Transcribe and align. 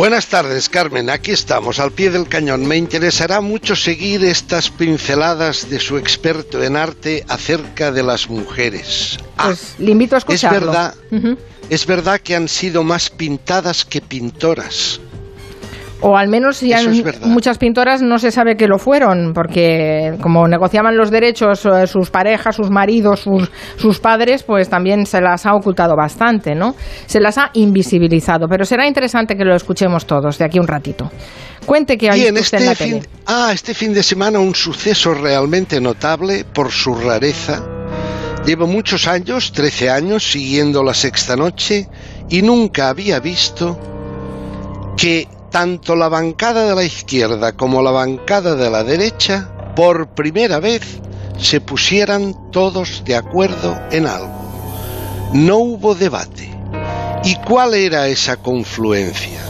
Buenas 0.00 0.28
tardes, 0.28 0.70
Carmen. 0.70 1.10
Aquí 1.10 1.30
estamos, 1.30 1.78
al 1.78 1.92
pie 1.92 2.08
del 2.08 2.26
cañón. 2.26 2.64
Me 2.64 2.78
interesará 2.78 3.42
mucho 3.42 3.76
seguir 3.76 4.24
estas 4.24 4.70
pinceladas 4.70 5.68
de 5.68 5.78
su 5.78 5.98
experto 5.98 6.62
en 6.64 6.74
arte 6.74 7.22
acerca 7.28 7.92
de 7.92 8.02
las 8.02 8.30
mujeres. 8.30 9.18
Ah, 9.36 9.48
pues 9.48 9.74
le 9.78 9.90
invito 9.90 10.14
a 10.14 10.18
escucharlo. 10.20 10.56
Es 10.56 10.64
verdad, 10.64 10.94
es 11.68 11.84
verdad 11.84 12.18
que 12.18 12.34
han 12.34 12.48
sido 12.48 12.82
más 12.82 13.10
pintadas 13.10 13.84
que 13.84 14.00
pintoras. 14.00 15.02
O 16.02 16.16
al 16.16 16.28
menos 16.28 16.60
ya 16.60 16.80
muchas 17.22 17.58
pintoras 17.58 18.02
no 18.02 18.18
se 18.18 18.30
sabe 18.30 18.56
que 18.56 18.66
lo 18.66 18.78
fueron, 18.78 19.32
porque 19.34 20.16
como 20.22 20.48
negociaban 20.48 20.96
los 20.96 21.10
derechos 21.10 21.66
eh, 21.66 21.86
sus 21.86 22.10
parejas, 22.10 22.56
sus 22.56 22.70
maridos, 22.70 23.20
sus, 23.20 23.50
sus 23.76 24.00
padres, 24.00 24.42
pues 24.42 24.68
también 24.68 25.06
se 25.06 25.20
las 25.20 25.46
ha 25.46 25.54
ocultado 25.54 25.94
bastante, 25.96 26.54
¿no? 26.54 26.74
Se 27.06 27.20
las 27.20 27.38
ha 27.38 27.50
invisibilizado. 27.54 28.46
Pero 28.48 28.64
será 28.64 28.86
interesante 28.86 29.36
que 29.36 29.44
lo 29.44 29.54
escuchemos 29.54 30.06
todos 30.06 30.38
de 30.38 30.44
aquí 30.44 30.58
un 30.58 30.66
ratito. 30.66 31.10
Cuente 31.66 31.98
que 31.98 32.10
hay 32.10 32.22
este 32.22 32.56
en 32.56 32.66
la 32.66 32.74
fin, 32.74 33.06
Ah, 33.26 33.50
este 33.52 33.74
fin 33.74 33.92
de 33.92 34.02
semana 34.02 34.38
un 34.38 34.54
suceso 34.54 35.14
realmente 35.14 35.80
notable 35.80 36.44
por 36.44 36.70
su 36.70 36.94
rareza. 36.94 37.62
Llevo 38.46 38.66
muchos 38.66 39.06
años, 39.06 39.52
13 39.52 39.90
años, 39.90 40.32
siguiendo 40.32 40.82
la 40.82 40.94
sexta 40.94 41.36
noche 41.36 41.88
y 42.30 42.42
nunca 42.42 42.88
había 42.88 43.20
visto 43.20 43.78
que 44.96 45.28
tanto 45.50 45.96
la 45.96 46.08
bancada 46.08 46.64
de 46.64 46.74
la 46.74 46.84
izquierda 46.84 47.52
como 47.52 47.82
la 47.82 47.90
bancada 47.90 48.54
de 48.54 48.70
la 48.70 48.84
derecha, 48.84 49.50
por 49.74 50.14
primera 50.14 50.60
vez, 50.60 51.00
se 51.38 51.60
pusieran 51.60 52.50
todos 52.50 53.02
de 53.04 53.16
acuerdo 53.16 53.78
en 53.90 54.06
algo. 54.06 55.30
No 55.32 55.58
hubo 55.58 55.94
debate. 55.94 56.50
¿Y 57.24 57.34
cuál 57.36 57.74
era 57.74 58.08
esa 58.08 58.36
confluencia? 58.36 59.40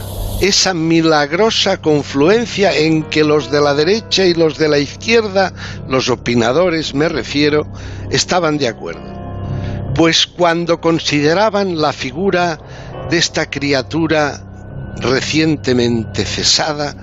Esa 0.40 0.72
milagrosa 0.72 1.78
confluencia 1.82 2.74
en 2.74 3.02
que 3.04 3.24
los 3.24 3.50
de 3.50 3.60
la 3.60 3.74
derecha 3.74 4.24
y 4.24 4.34
los 4.34 4.56
de 4.56 4.68
la 4.68 4.78
izquierda, 4.78 5.52
los 5.86 6.08
opinadores 6.08 6.94
me 6.94 7.08
refiero, 7.08 7.66
estaban 8.10 8.56
de 8.56 8.68
acuerdo. 8.68 9.92
Pues 9.94 10.26
cuando 10.26 10.80
consideraban 10.80 11.80
la 11.80 11.92
figura 11.92 12.58
de 13.10 13.18
esta 13.18 13.50
criatura 13.50 14.49
recientemente 14.96 16.24
cesada 16.24 16.94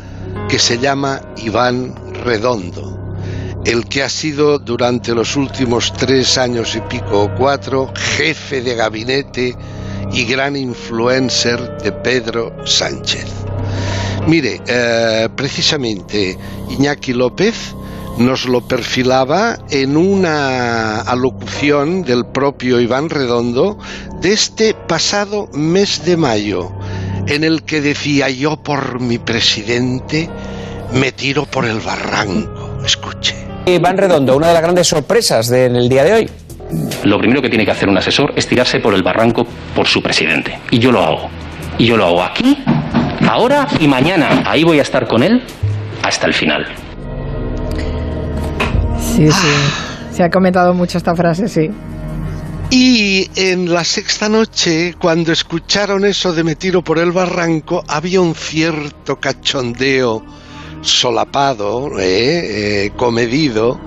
que 0.50 0.60
se 0.60 0.78
llama 0.80 1.22
Iván 1.38 1.94
Redondo, 2.24 3.16
el 3.66 3.86
que 3.86 4.04
ha 4.04 4.10
sido 4.10 4.60
durante 4.60 5.14
los 5.14 5.36
últimos 5.36 5.94
tres 5.94 6.38
años 6.38 6.76
y 6.76 6.82
pico 6.82 7.24
o 7.24 7.36
cuatro 7.36 7.92
jefe 7.96 8.62
de 8.62 8.76
gabinete 8.76 9.56
y 10.12 10.26
gran 10.26 10.56
influencer 10.56 11.78
de 11.78 11.92
Pedro 11.92 12.56
Sánchez. 12.66 13.26
Mire, 14.28 14.62
eh, 14.68 15.30
precisamente 15.36 16.38
Iñaki 16.70 17.14
López 17.14 17.76
nos 18.18 18.46
lo 18.46 18.68
perfilaba 18.68 19.58
en 19.70 19.96
una 19.96 21.02
alocución 21.02 22.04
del 22.04 22.26
propio 22.26 22.80
Iván 22.80 23.10
Redondo 23.10 23.78
de 24.22 24.34
este 24.34 24.74
pasado 24.74 25.48
mes 25.54 26.04
de 26.04 26.18
mayo, 26.18 26.72
en 27.28 27.44
el 27.44 27.64
que 27.64 27.81
decía 27.81 28.30
yo 28.30 28.58
por 28.58 29.00
mi 29.00 29.17
presidente 29.17 30.30
me 30.94 31.11
tiro 31.11 31.45
por 31.45 31.66
el 31.66 31.80
barranco. 31.80 32.80
Escuche. 32.86 33.36
Iván 33.66 33.97
Redondo, 33.97 34.36
una 34.36 34.47
de 34.47 34.53
las 34.53 34.61
grandes 34.61 34.88
sorpresas 34.88 35.48
del 35.50 35.89
día 35.89 36.03
de 36.03 36.14
hoy. 36.14 36.30
Lo 37.03 37.17
primero 37.20 37.42
que 37.42 37.50
tiene 37.50 37.66
que 37.66 37.72
hacer 37.72 37.89
un 37.89 37.98
asesor 37.98 38.33
es 38.36 38.48
tirarse 38.48 38.80
por 38.80 38.94
el 38.94 39.03
barranco 39.03 39.45
por 39.75 39.88
su 39.88 40.02
presidente. 40.02 40.58
Y 40.72 40.80
yo 40.80 40.92
lo 40.92 41.03
hago. 41.03 41.30
Y 41.78 41.86
yo 41.86 41.95
lo 41.95 42.05
hago 42.05 42.23
aquí, 42.23 42.58
ahora 43.30 43.67
y 43.80 43.88
mañana. 43.88 44.44
Ahí 44.45 44.64
voy 44.64 44.80
a 44.80 44.81
estar 44.81 45.08
con 45.08 45.22
él 45.22 45.44
hasta 46.02 46.28
el 46.28 46.33
final. 46.33 46.66
Sí, 49.00 49.31
sí. 49.31 49.48
Se 50.11 50.23
ha 50.23 50.30
comentado 50.30 50.73
mucho 50.73 50.98
esta 50.98 51.16
frase, 51.16 51.48
sí. 51.48 51.70
Y 52.70 53.30
en 53.36 53.73
la 53.73 53.86
sexta 53.86 54.28
noche, 54.28 54.94
cuando 55.00 55.32
escucharon 55.32 56.04
eso 56.04 56.33
de 56.33 56.44
me 56.44 56.58
tiro 56.58 56.83
por 56.83 57.00
el 57.00 57.14
barranco, 57.14 57.82
había 57.88 58.20
un 58.20 58.36
cierto 58.36 59.22
cachondeo 59.22 60.22
solapado, 60.82 61.98
eh, 61.98 62.88
eh, 62.88 62.92
comedido, 62.98 63.80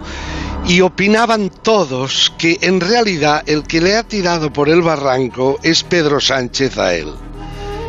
y 0.66 0.80
opinaban 0.80 1.50
todos 1.50 2.32
que 2.38 2.56
en 2.62 2.80
realidad 2.80 3.42
el 3.44 3.64
que 3.64 3.82
le 3.82 3.96
ha 3.96 4.02
tirado 4.02 4.50
por 4.50 4.70
el 4.70 4.80
barranco 4.80 5.58
es 5.62 5.82
Pedro 5.82 6.18
Sánchez 6.18 6.78
a 6.78 6.94
él. 6.94 7.12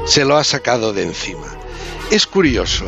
Se 0.06 0.26
lo 0.26 0.36
ha 0.36 0.44
sacado 0.44 0.92
de 0.92 1.04
encima. 1.04 1.48
Es 2.12 2.28
curioso. 2.28 2.86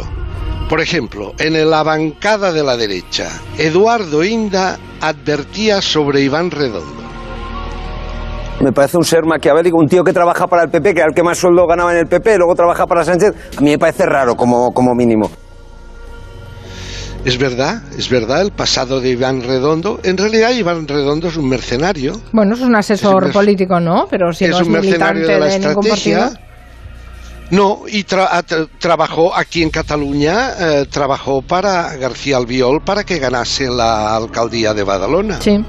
Por 0.68 0.82
ejemplo, 0.82 1.34
en 1.40 1.70
la 1.70 1.84
bancada 1.84 2.52
de 2.52 2.64
la 2.64 2.76
derecha, 2.76 3.30
Eduardo 3.58 4.26
Inda 4.26 4.78
advertía 5.00 5.82
sobre 5.82 6.22
Iván 6.22 6.52
Redondo 6.52 7.03
me 8.64 8.72
parece 8.72 8.98
un 8.98 9.04
ser 9.04 9.26
maquiavélico, 9.26 9.78
un 9.78 9.88
tío 9.88 10.04
que 10.04 10.14
trabaja 10.14 10.48
para 10.48 10.64
el 10.64 10.70
PP, 10.70 10.94
que 10.94 11.00
era 11.02 11.10
el 11.10 11.16
que 11.16 11.22
más 11.22 11.38
sueldo 11.38 11.68
ganaba 11.68 11.92
en 11.92 12.00
el 12.00 12.08
PP, 12.08 12.38
luego 12.38 12.56
trabaja 12.56 12.86
para 12.88 13.04
Sánchez, 13.04 13.34
a 13.58 13.62
mí 13.62 13.72
me 13.72 13.78
parece 13.78 14.06
raro 14.06 14.36
como, 14.36 14.72
como 14.72 14.96
mínimo. 14.96 15.30
Es 17.26 17.38
verdad, 17.38 17.82
es 17.98 18.10
verdad, 18.10 18.42
el 18.42 18.52
pasado 18.52 19.00
de 19.00 19.10
Iván 19.12 19.42
Redondo. 19.42 20.00
En 20.04 20.18
realidad, 20.18 20.52
Iván 20.52 20.88
Redondo 20.88 21.30
es 21.30 21.38
un 21.38 21.48
mercenario. 21.48 22.20
Bueno, 22.34 22.54
es 22.54 22.62
un 22.62 22.76
asesor 22.76 23.32
político, 23.32 23.80
¿no? 23.80 24.08
Pero 24.10 24.34
si 24.34 24.46
no 24.48 24.60
es 24.60 24.68
mercenario 24.68 25.26
de 25.26 25.40
la 25.40 25.48
estrategia. 25.48 26.32
No, 27.52 27.82
y 27.88 28.04
trabajó 28.04 29.36
aquí 29.36 29.62
en 29.62 29.70
Cataluña, 29.70 30.52
eh, 30.60 30.86
trabajó 30.90 31.42
para 31.42 31.96
García 31.98 32.38
Albiol 32.38 32.82
para 32.84 33.04
que 33.04 33.20
ganase 33.20 33.70
la 33.70 34.16
alcaldía 34.16 34.74
de 34.74 34.84
Badalona. 34.84 35.40
Sí. 35.40 35.64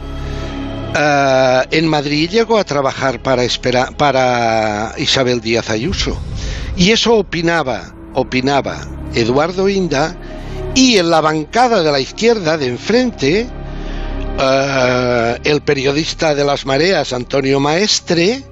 Eh, 0.97 1.63
en 1.73 1.89
Madrid 1.89 2.31
llegó 2.31 2.59
a 2.59 2.65
trabajar 2.65 3.21
para, 3.21 3.45
Isabel 4.97 5.41
Díaz 5.41 5.71
Ayuso. 5.71 6.17
Y 6.77 6.93
eso 6.93 7.15
opinaba, 7.15 7.93
opinaba 8.15 8.77
Eduardo 9.15 9.69
Inda, 9.69 10.17
y 10.75 10.99
en 10.99 11.11
la 11.11 11.21
bancada 11.21 11.83
de 11.83 11.91
la 11.91 12.01
izquierda 12.01 12.57
de 12.57 12.69
enfrente, 12.69 13.49
eh, 14.41 15.39
el 15.45 15.63
periodista 15.63 16.35
de 16.35 16.45
las 16.45 16.65
mareas, 16.67 17.13
Antonio 17.13 17.59
Maestre, 17.59 18.43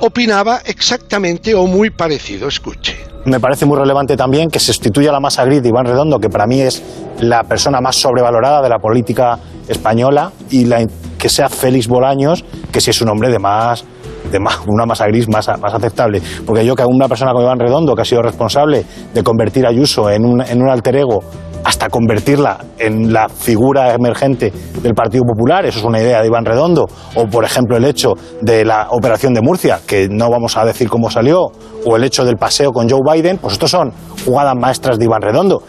opinaba 0.00 0.60
exactamente 0.64 1.54
o 1.54 1.66
muy 1.66 1.90
parecido. 1.90 2.48
Escuche. 2.48 2.96
Me 3.24 3.38
parece 3.38 3.66
muy 3.66 3.76
relevante 3.76 4.16
también 4.16 4.50
que 4.50 4.58
se 4.58 4.66
sustituya 4.72 5.12
la 5.12 5.20
masa 5.20 5.44
gris 5.44 5.62
de 5.62 5.68
Iván 5.68 5.84
Redondo, 5.84 6.18
que 6.18 6.30
para 6.30 6.46
mí 6.46 6.60
es 6.60 6.82
la 7.20 7.44
persona 7.44 7.80
más 7.80 7.96
sobrevalorada 7.96 8.62
de 8.62 8.68
la 8.68 8.78
política 8.78 9.38
española, 9.68 10.32
y 10.48 10.64
la 10.64 10.80
que 11.20 11.28
sea 11.28 11.48
Félix 11.48 11.86
Bolaños, 11.86 12.44
que 12.72 12.80
si 12.80 12.90
es 12.90 13.00
un 13.02 13.10
hombre 13.10 13.30
de 13.30 13.38
más 13.38 13.84
de 14.30 14.38
más, 14.38 14.60
una 14.66 14.86
masa 14.86 15.06
gris 15.06 15.28
más, 15.28 15.48
más 15.60 15.74
aceptable. 15.74 16.22
Porque 16.46 16.64
yo 16.64 16.74
que 16.74 16.84
una 16.84 17.08
persona 17.08 17.32
como 17.32 17.44
Iván 17.44 17.58
Redondo, 17.58 17.94
que 17.94 18.02
ha 18.02 18.04
sido 18.04 18.22
responsable 18.22 18.84
de 19.12 19.22
convertir 19.22 19.66
a 19.66 19.70
Ayuso 19.70 20.10
en 20.10 20.24
un, 20.24 20.40
en 20.40 20.62
un 20.62 20.68
alter 20.68 20.96
ego 20.96 21.20
hasta 21.64 21.88
convertirla 21.88 22.58
en 22.78 23.12
la 23.12 23.28
figura 23.28 23.92
emergente 23.92 24.50
del 24.82 24.94
Partido 24.94 25.24
Popular, 25.24 25.66
eso 25.66 25.78
es 25.78 25.84
una 25.84 26.00
idea 26.00 26.22
de 26.22 26.26
Iván 26.26 26.44
Redondo, 26.44 26.88
o 27.14 27.26
por 27.26 27.44
ejemplo 27.44 27.76
el 27.76 27.84
hecho 27.84 28.14
de 28.40 28.64
la 28.64 28.88
operación 28.90 29.34
de 29.34 29.42
Murcia, 29.42 29.80
que 29.86 30.08
no 30.08 30.30
vamos 30.30 30.56
a 30.56 30.64
decir 30.64 30.88
cómo 30.88 31.10
salió, 31.10 31.52
o 31.84 31.96
el 31.96 32.04
hecho 32.04 32.24
del 32.24 32.36
paseo 32.36 32.72
con 32.72 32.88
Joe 32.88 33.00
Biden, 33.04 33.36
pues 33.38 33.54
estos 33.54 33.70
son 33.70 33.92
jugadas 34.24 34.54
maestras 34.58 34.98
de 34.98 35.04
Iván 35.04 35.20
Redondo. 35.20 35.62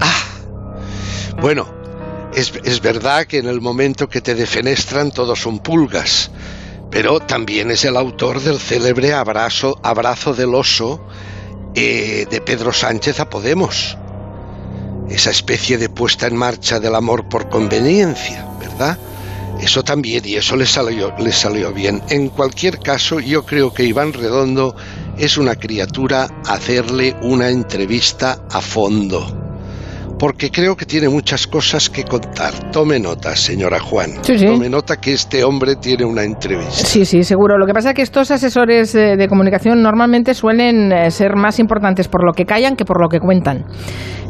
Ah, 0.00 1.36
bueno, 1.42 1.66
es, 2.34 2.80
verdad 2.80 3.26
que 3.26 3.38
en 3.38 3.46
el 3.46 3.60
momento 3.60 4.08
que 4.08 4.20
te 4.20 4.34
defenestran 4.34 5.10
todos 5.10 5.40
son 5.40 5.58
pulgas, 5.58 6.30
pero 6.90 7.20
también 7.20 7.70
es 7.70 7.84
el 7.84 7.96
autor 7.96 8.40
del 8.40 8.58
célebre 8.58 9.12
abrazo, 9.12 9.78
abrazo 9.82 10.34
del 10.34 10.54
oso 10.54 11.06
eh, 11.74 12.26
de 12.30 12.40
Pedro 12.40 12.72
Sánchez 12.72 13.20
a 13.20 13.28
Podemos. 13.28 13.96
Esa 15.08 15.30
especie 15.30 15.76
de 15.78 15.88
puesta 15.88 16.26
en 16.26 16.36
marcha 16.36 16.80
del 16.80 16.94
amor 16.94 17.28
por 17.28 17.48
conveniencia, 17.48 18.46
¿verdad? 18.58 18.98
Eso 19.60 19.84
también, 19.84 20.24
y 20.24 20.36
eso 20.36 20.56
le 20.56 20.66
salió, 20.66 21.14
le 21.18 21.32
salió 21.32 21.72
bien. 21.72 22.02
En 22.08 22.28
cualquier 22.28 22.78
caso, 22.78 23.20
yo 23.20 23.44
creo 23.44 23.74
que 23.74 23.84
Iván 23.84 24.12
Redondo 24.12 24.74
es 25.18 25.36
una 25.36 25.56
criatura 25.56 26.28
hacerle 26.46 27.14
una 27.22 27.50
entrevista 27.50 28.42
a 28.50 28.60
fondo 28.60 29.41
porque 30.22 30.52
creo 30.52 30.76
que 30.76 30.86
tiene 30.86 31.08
muchas 31.08 31.48
cosas 31.48 31.90
que 31.90 32.04
contar. 32.04 32.70
Tome 32.70 33.00
nota, 33.00 33.34
señora 33.34 33.80
Juan. 33.80 34.22
Sí, 34.22 34.38
sí. 34.38 34.46
Tome 34.46 34.70
nota 34.70 35.00
que 35.00 35.14
este 35.14 35.42
hombre 35.42 35.74
tiene 35.74 36.04
una 36.04 36.22
entrevista. 36.22 36.86
Sí, 36.86 37.04
sí, 37.04 37.24
seguro. 37.24 37.58
Lo 37.58 37.66
que 37.66 37.74
pasa 37.74 37.88
es 37.88 37.96
que 37.96 38.02
estos 38.02 38.30
asesores 38.30 38.94
eh, 38.94 39.16
de 39.16 39.26
comunicación 39.26 39.82
normalmente 39.82 40.34
suelen 40.34 40.92
eh, 40.92 41.10
ser 41.10 41.34
más 41.34 41.58
importantes 41.58 42.06
por 42.06 42.24
lo 42.24 42.34
que 42.34 42.46
callan 42.46 42.76
que 42.76 42.84
por 42.84 43.02
lo 43.02 43.08
que 43.08 43.18
cuentan. 43.18 43.64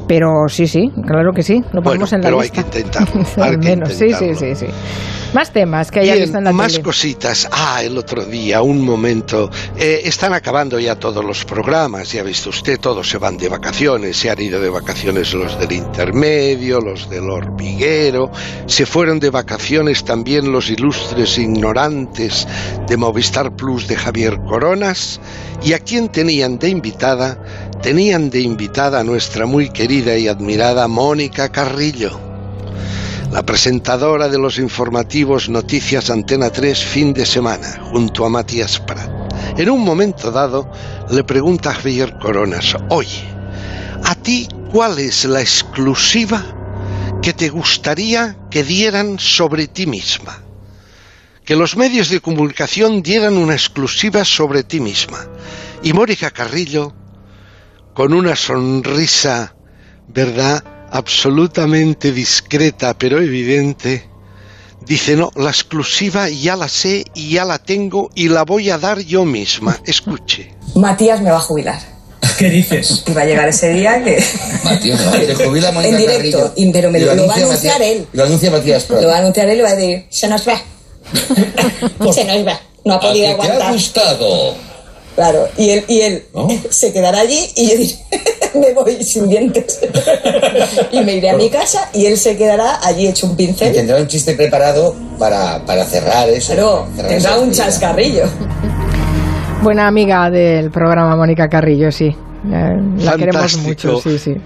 Pero 0.08 0.48
sí, 0.48 0.66
sí, 0.66 0.90
claro 1.06 1.32
que 1.32 1.42
sí, 1.42 1.62
lo 1.72 1.82
ponemos 1.82 2.12
en 2.14 2.22
la 2.22 2.28
pero 2.28 2.40
lista. 2.40 2.60
hay 2.64 2.70
que 2.70 2.78
intentarlo. 2.78 3.44
hay 3.44 3.58
que 3.58 3.94
sí, 3.94 4.12
sí, 4.14 4.34
sí, 4.34 4.54
sí. 4.54 4.66
Más 5.34 5.50
temas 5.50 5.90
que 5.90 6.00
haya 6.00 6.14
visto 6.14 6.36
en 6.36 6.44
la 6.44 6.52
más 6.52 6.78
cositas. 6.80 7.48
Ah, 7.50 7.82
el 7.82 7.96
otro 7.96 8.24
día, 8.24 8.60
un 8.60 8.84
momento. 8.84 9.50
Eh, 9.78 10.02
están 10.04 10.34
acabando 10.34 10.78
ya 10.78 10.96
todos 10.96 11.24
los 11.24 11.46
programas, 11.46 12.12
ya 12.12 12.20
ha 12.20 12.24
visto 12.24 12.50
usted, 12.50 12.78
todos 12.78 13.08
se 13.08 13.16
van 13.16 13.38
de 13.38 13.48
vacaciones. 13.48 14.16
Se 14.16 14.28
han 14.28 14.40
ido 14.40 14.60
de 14.60 14.68
vacaciones 14.68 15.32
los 15.32 15.58
del 15.58 15.72
intermedio, 15.82 16.80
los 16.80 17.08
del 17.10 17.28
hormiguero. 17.30 18.30
Se 18.66 18.86
fueron 18.86 19.20
de 19.20 19.30
vacaciones 19.30 20.04
también 20.04 20.52
los 20.52 20.70
ilustres 20.70 21.38
ignorantes 21.38 22.46
de 22.88 22.96
Movistar 22.96 23.54
Plus 23.54 23.86
de 23.88 23.96
Javier 23.96 24.40
Coronas. 24.48 25.20
¿Y 25.62 25.74
a 25.74 25.78
quién 25.78 26.08
tenían 26.08 26.58
de 26.58 26.68
invitada? 26.68 27.38
Tenían 27.82 28.30
de 28.30 28.40
invitada 28.40 29.00
a 29.00 29.04
nuestra 29.04 29.46
muy 29.46 29.70
querida 29.70 30.16
y 30.16 30.28
admirada 30.28 30.88
Mónica 30.88 31.50
Carrillo 31.50 32.32
la 33.32 33.42
presentadora 33.42 34.28
de 34.28 34.38
los 34.38 34.58
informativos 34.58 35.48
Noticias 35.48 36.10
Antena 36.10 36.50
3 36.50 36.78
fin 36.78 37.14
de 37.14 37.24
semana, 37.24 37.80
junto 37.90 38.26
a 38.26 38.28
Matías 38.28 38.78
Prat. 38.78 39.08
En 39.56 39.70
un 39.70 39.82
momento 39.82 40.30
dado 40.30 40.70
le 41.10 41.24
pregunta 41.24 41.70
a 41.70 41.74
Javier 41.74 42.18
Coronas, 42.18 42.76
oye, 42.90 43.24
¿a 44.04 44.14
ti 44.14 44.48
cuál 44.70 44.98
es 44.98 45.24
la 45.24 45.40
exclusiva 45.40 46.44
que 47.22 47.32
te 47.32 47.48
gustaría 47.48 48.36
que 48.50 48.64
dieran 48.64 49.18
sobre 49.18 49.66
ti 49.68 49.86
misma? 49.86 50.42
Que 51.44 51.56
los 51.56 51.76
medios 51.76 52.08
de 52.08 52.20
comunicación 52.20 53.02
dieran 53.02 53.36
una 53.36 53.54
exclusiva 53.54 54.24
sobre 54.24 54.62
ti 54.62 54.80
misma. 54.80 55.18
Y 55.82 55.92
Mónica 55.92 56.30
Carrillo, 56.30 56.94
con 57.94 58.14
una 58.14 58.36
sonrisa, 58.36 59.54
¿verdad?, 60.08 60.64
absolutamente 60.92 62.12
discreta 62.12 62.96
pero 62.96 63.18
evidente, 63.18 64.08
dice, 64.86 65.16
no, 65.16 65.30
la 65.34 65.50
exclusiva 65.50 66.28
ya 66.28 66.54
la 66.54 66.68
sé 66.68 67.04
y 67.14 67.30
ya 67.30 67.44
la 67.44 67.58
tengo 67.58 68.10
y 68.14 68.28
la 68.28 68.44
voy 68.44 68.70
a 68.70 68.78
dar 68.78 68.98
yo 69.00 69.24
misma. 69.24 69.76
Escuche. 69.86 70.54
Matías 70.74 71.20
me 71.22 71.30
va 71.30 71.38
a 71.38 71.40
jubilar. 71.40 71.91
¿Qué 72.42 72.50
dices? 72.50 73.04
Y 73.06 73.12
va 73.12 73.22
a 73.22 73.24
llegar 73.24 73.48
ese 73.48 73.68
día 73.68 74.02
que... 74.02 74.20
Matías, 74.64 75.00
no, 75.00 75.12
te 75.12 75.34
jubila 75.36 75.68
En 75.84 75.96
directo, 75.96 76.52
pero 76.72 76.90
me 76.90 76.98
lo, 76.98 77.28
va 77.28 77.34
a 77.34 77.36
anunciar 77.36 77.80
él. 77.80 78.04
Lo 78.12 78.24
anuncia 78.24 78.50
Matías 78.50 78.90
Lo 78.90 79.06
va 79.06 79.14
a 79.14 79.18
anunciar 79.18 79.48
él 79.48 79.60
y 79.60 79.62
va 79.62 79.68
a 79.68 79.76
decir, 79.76 80.06
se 80.10 80.26
nos 80.26 80.48
va. 80.48 80.60
se 82.12 82.24
nos 82.24 82.44
va. 82.44 82.60
No 82.84 82.94
ha 82.94 83.00
podido 83.00 83.28
aguantar. 83.28 83.58
¿Te 83.58 83.62
ha 83.62 83.72
gustado? 83.72 84.54
Claro, 85.14 85.48
y 85.56 85.70
él, 85.70 85.84
y 85.86 86.00
él 86.00 86.24
se 86.70 86.92
quedará 86.92 87.20
allí 87.20 87.48
y 87.54 87.70
yo 87.70 87.76
diré, 87.76 87.94
me 88.54 88.72
voy 88.72 89.04
sin 89.04 89.28
dientes. 89.28 89.78
y 90.90 91.00
me 91.02 91.14
iré 91.14 91.30
a 91.30 91.36
mi 91.36 91.48
casa 91.48 91.90
y 91.94 92.06
él 92.06 92.18
se 92.18 92.36
quedará 92.36 92.84
allí 92.84 93.06
hecho 93.06 93.28
un 93.28 93.36
pincel. 93.36 93.70
Y 93.70 93.72
tendrá 93.72 93.98
un 93.98 94.08
chiste 94.08 94.34
preparado 94.34 94.96
para, 95.16 95.64
para 95.64 95.84
cerrar 95.84 96.28
eso. 96.28 96.54
Pero 96.56 96.88
tendrá 97.06 97.38
un 97.38 97.52
chascarrillo. 97.52 98.24
Buena 99.62 99.86
amiga 99.86 100.28
del 100.28 100.72
programa 100.72 101.14
Mónica 101.14 101.48
Carrillo, 101.48 101.92
sí. 101.92 102.12
La 102.44 103.16
queremos 103.16 103.56
mucho, 103.58 104.00
sí, 104.00 104.18
sí. 104.18 104.36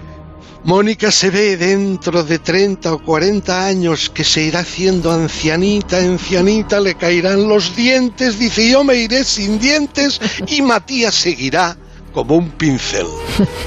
Mónica 0.67 1.13
se 1.13 1.31
ve 1.31 1.57
dentro 1.57 2.25
de 2.25 2.41
30 2.41 2.95
o 2.95 2.99
40 3.01 3.67
años 3.67 4.11
que 4.11 4.25
se 4.25 4.43
irá 4.43 4.61
haciendo 4.61 5.13
ancianita, 5.13 5.99
ancianita, 5.99 6.81
le 6.81 6.97
caerán 6.97 7.49
los 7.49 7.77
dientes, 7.77 8.41
dice 8.41 8.69
yo 8.69 8.83
me 8.83 8.97
iré 8.97 9.23
sin 9.23 9.61
dientes 9.61 10.21
y 10.49 10.63
Matías 10.63 11.15
seguirá 11.15 11.77
como 12.13 12.35
un 12.37 12.51
pincel. 12.51 13.07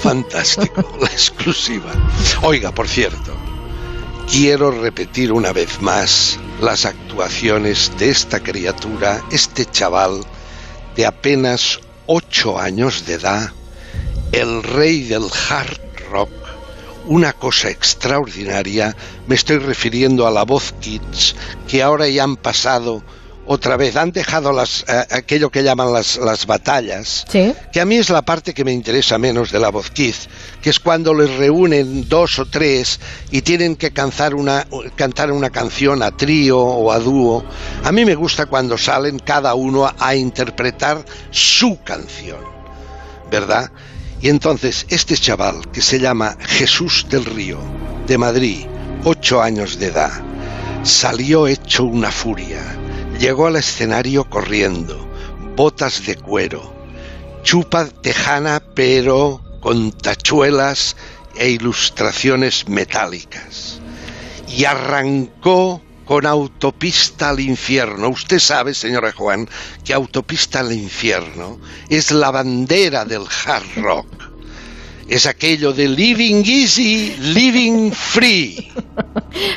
Fantástico, 0.02 0.84
la 1.00 1.08
exclusiva. 1.08 1.94
Oiga, 2.42 2.74
por 2.74 2.90
cierto, 2.90 3.34
quiero 4.30 4.70
repetir 4.70 5.31
una 5.31 5.54
vez 5.54 5.81
más 5.81 6.38
las 6.60 6.86
actuaciones 6.86 7.94
de 7.98 8.10
esta 8.10 8.42
criatura, 8.42 9.22
este 9.31 9.66
chaval 9.66 10.20
de 10.98 11.06
apenas 11.06 11.80
8 12.08 12.60
años 12.60 13.06
de 13.06 13.14
edad, 13.14 13.54
el 14.31 14.64
rey 14.64 15.04
del 15.04 15.24
hard 15.50 15.80
rock, 16.12 16.30
una 17.06 17.34
cosa 17.34 17.70
extraordinaria, 17.70 18.96
me 19.28 19.36
estoy 19.36 19.58
refiriendo 19.58 20.28
a 20.28 20.31
la 20.31 20.44
voz 20.44 20.74
Kids, 20.80 21.36
que 21.68 21.81
ahora 21.81 22.08
ya 22.08 22.24
han 22.24 22.36
pasado 22.36 23.04
otra 23.52 23.78
vez, 23.78 23.96
han 23.96 24.12
dejado 24.12 24.52
las, 24.52 24.86
eh, 24.88 25.08
aquello 25.10 25.50
que 25.50 25.64
llaman 25.64 25.92
las, 25.92 26.18
las 26.18 26.46
batallas, 26.46 27.26
que 27.31 27.81
a 27.81 27.86
mí 27.86 27.96
es 27.96 28.12
la 28.12 28.22
parte 28.22 28.54
que 28.54 28.64
me 28.64 28.72
interesa 28.72 29.18
menos 29.18 29.52
de 29.52 29.58
la 29.58 29.70
voz 29.70 29.90
Kids, 29.90 30.30
que 30.62 30.70
es 30.70 30.80
cuando 30.80 31.16
les 31.16 31.36
reúnen 31.36 32.08
dos 32.08 32.38
o 32.38 32.46
tres 32.46 33.00
y 33.31 33.42
tienen 33.42 33.76
que 33.76 33.90
cantar 33.90 34.36
una, 34.36 34.68
cantar 34.96 35.31
una 35.31 35.50
canción 35.50 36.04
a 36.04 36.16
trío 36.16 36.60
o 36.60 36.92
a 36.92 37.00
dúo. 37.00 37.44
A 37.84 37.92
mí 37.92 38.06
me 38.06 38.14
gusta 38.14 38.46
cuando 38.46 38.78
salen 38.78 39.18
cada 39.18 39.56
uno 39.56 39.92
a 39.98 40.16
interpretar 40.16 41.04
su 41.31 41.81
canción, 41.84 42.42
¿verdad? 43.31 43.72
Y 44.21 44.30
entonces 44.30 44.86
este 44.89 45.16
chaval, 45.16 45.69
que 45.71 45.81
se 45.81 46.00
llama 46.00 46.38
Jesús 46.42 47.06
del 47.10 47.25
Río, 47.25 47.60
de 48.06 48.18
Madrid, 48.18 48.66
ocho 49.06 49.42
años 49.42 49.80
de 49.80 49.88
edad, 49.88 50.12
salió 50.83 51.48
hecho 51.48 51.86
una 51.86 52.12
furia. 52.12 52.62
Llegó 53.19 53.48
al 53.48 53.56
escenario 53.56 54.30
corriendo, 54.30 55.07
botas 55.56 56.06
de 56.06 56.16
cuero, 56.16 56.74
chupa 57.44 57.86
tejana 57.86 58.62
pero 58.74 59.42
con 59.62 59.92
tachuelas 59.92 60.95
e 61.36 61.50
ilustraciones 61.50 62.68
metálicas. 62.68 63.80
Y 64.48 64.66
arrancó 64.66 65.81
con 66.09 66.25
Autopista 66.25 67.29
al 67.29 67.39
Infierno. 67.39 68.09
Usted 68.09 68.39
sabe, 68.39 68.73
señora 68.73 69.11
Juan, 69.11 69.47
que 69.85 69.94
Autopista 69.94 70.61
al 70.61 70.73
Infierno 70.73 71.59
es 71.88 72.09
la 72.09 72.31
bandera 72.31 73.06
del 73.06 73.25
hard 73.45 73.75
rock. 73.75 74.07
Es 75.07 75.27
aquello 75.27 75.71
de 75.71 75.88
living 75.88 76.44
easy, 76.44 77.15
living 77.19 77.91
free. 77.91 78.71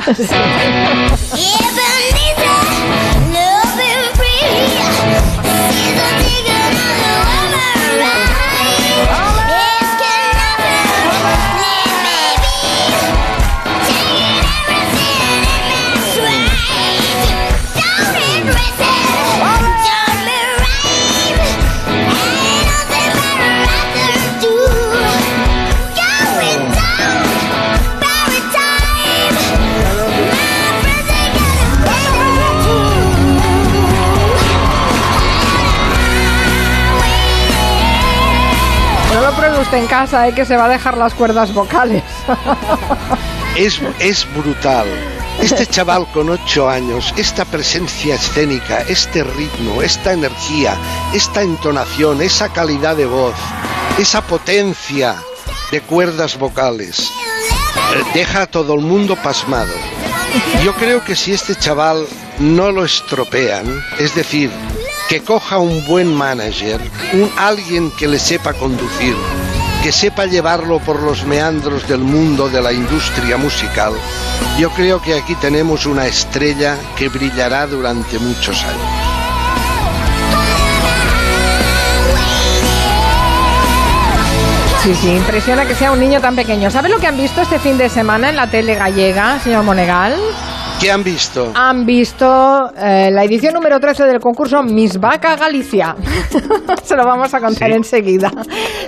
en 39.78 39.86
casa, 39.86 40.28
¿eh? 40.28 40.34
que 40.34 40.44
se 40.44 40.56
va 40.56 40.66
a 40.66 40.68
dejar 40.68 40.96
las 40.96 41.14
cuerdas 41.14 41.52
vocales. 41.52 42.02
Es, 43.56 43.82
es 43.98 44.26
brutal. 44.34 44.86
Este 45.38 45.66
chaval 45.66 46.06
con 46.10 46.30
ocho 46.30 46.70
años, 46.70 47.12
esta 47.18 47.44
presencia 47.44 48.14
escénica, 48.14 48.80
este 48.88 49.22
ritmo, 49.24 49.82
esta 49.82 50.14
energía, 50.14 50.74
esta 51.12 51.42
entonación, 51.42 52.22
esa 52.22 52.48
calidad 52.50 52.96
de 52.96 53.04
voz, 53.04 53.34
esa 53.98 54.22
potencia 54.22 55.16
de 55.70 55.82
cuerdas 55.82 56.38
vocales, 56.38 57.10
eh, 57.94 58.02
deja 58.14 58.42
a 58.42 58.46
todo 58.46 58.72
el 58.72 58.80
mundo 58.80 59.16
pasmado. 59.16 59.74
Yo 60.64 60.74
creo 60.74 61.04
que 61.04 61.14
si 61.14 61.32
este 61.32 61.54
chaval 61.54 62.06
no 62.38 62.72
lo 62.72 62.86
estropean, 62.86 63.66
es 63.98 64.14
decir, 64.14 64.50
que 65.08 65.20
coja 65.20 65.58
un 65.58 65.86
buen 65.86 66.14
manager, 66.14 66.80
un 67.12 67.30
alguien 67.36 67.90
que 67.90 68.08
le 68.08 68.18
sepa 68.18 68.54
conducir, 68.54 69.14
que 69.82 69.90
sepa 69.90 70.26
llevarlo 70.26 70.78
por 70.78 71.02
los 71.02 71.24
meandros 71.24 71.88
del 71.88 71.98
mundo 71.98 72.48
de 72.48 72.62
la 72.62 72.72
industria 72.72 73.36
musical, 73.36 73.92
yo 74.56 74.70
creo 74.70 75.02
que 75.02 75.14
aquí 75.14 75.34
tenemos 75.34 75.86
una 75.86 76.06
estrella 76.06 76.76
que 76.96 77.08
brillará 77.08 77.66
durante 77.66 78.18
muchos 78.20 78.62
años. 78.62 79.12
Sí, 84.84 84.94
sí, 84.94 85.10
impresiona 85.14 85.64
que 85.64 85.74
sea 85.74 85.90
un 85.90 85.98
niño 86.00 86.20
tan 86.20 86.36
pequeño. 86.36 86.70
¿Sabe 86.70 86.88
lo 86.88 86.98
que 86.98 87.08
han 87.08 87.16
visto 87.16 87.40
este 87.40 87.58
fin 87.58 87.76
de 87.76 87.88
semana 87.88 88.30
en 88.30 88.36
la 88.36 88.48
tele 88.48 88.76
gallega, 88.76 89.40
señor 89.40 89.64
Monegal? 89.64 90.16
¿Qué 90.82 90.90
han 90.90 91.04
visto? 91.04 91.52
Han 91.54 91.86
visto 91.86 92.72
eh, 92.76 93.08
la 93.12 93.22
edición 93.22 93.54
número 93.54 93.78
13 93.78 94.02
del 94.02 94.18
concurso 94.18 94.64
Miss 94.64 94.98
Vaca 94.98 95.36
Galicia. 95.36 95.94
Se 96.82 96.96
lo 96.96 97.06
vamos 97.06 97.32
a 97.32 97.40
contar 97.40 97.70
enseguida. 97.70 98.32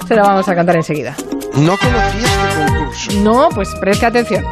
Se 0.09 0.17
lo 0.17 0.23
vamos 0.23 0.49
a 0.49 0.57
contar 0.57 0.75
enseguida. 0.75 1.15
No 1.55 1.77
conocía 1.79 2.49
este 2.49 2.75
concurso. 2.75 3.13
No, 3.21 3.49
pues 3.51 3.69
preste 3.81 4.07
atención. 4.07 4.45